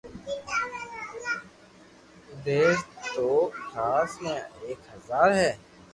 مير 2.43 2.75
ئوخاس 3.17 4.11
مي 4.23 4.33
ايڪ 4.65 4.81
بزار 4.91 5.29
هي 5.39 5.51